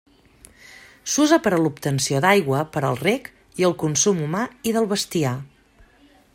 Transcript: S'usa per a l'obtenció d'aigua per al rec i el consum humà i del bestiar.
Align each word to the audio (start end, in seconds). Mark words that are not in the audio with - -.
S'usa 1.15 1.37
per 1.47 1.51
a 1.57 1.59
l'obtenció 1.65 2.21
d'aigua 2.25 2.63
per 2.77 2.83
al 2.89 2.97
rec 3.03 3.31
i 3.63 3.69
el 3.71 3.77
consum 3.85 4.25
humà 4.29 4.43
i 4.71 4.77
del 4.79 4.93
bestiar. 4.95 5.39